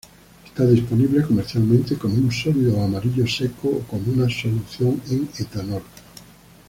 [0.47, 5.83] Está disponible comercialmente como un sólido amarillo seco, o como una solución en etanol.